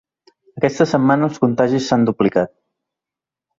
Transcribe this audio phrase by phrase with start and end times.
[0.61, 2.55] Aquesta setmana els contagis s’han duplicat.